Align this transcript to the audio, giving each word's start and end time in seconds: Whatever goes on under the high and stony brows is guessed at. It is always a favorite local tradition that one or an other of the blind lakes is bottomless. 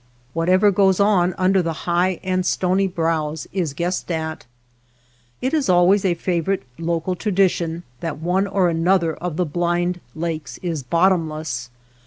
Whatever 0.33 0.71
goes 0.71 0.99
on 0.99 1.35
under 1.37 1.61
the 1.61 1.85
high 1.85 2.19
and 2.23 2.43
stony 2.43 2.87
brows 2.87 3.45
is 3.53 3.75
guessed 3.75 4.09
at. 4.09 4.47
It 5.43 5.53
is 5.53 5.69
always 5.69 6.03
a 6.05 6.15
favorite 6.15 6.63
local 6.79 7.15
tradition 7.15 7.83
that 7.99 8.17
one 8.17 8.47
or 8.47 8.67
an 8.69 8.87
other 8.87 9.13
of 9.17 9.37
the 9.37 9.45
blind 9.45 9.99
lakes 10.15 10.57
is 10.63 10.81
bottomless. 10.81 11.69